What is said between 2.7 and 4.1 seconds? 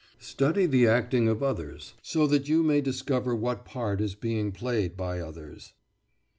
discover what part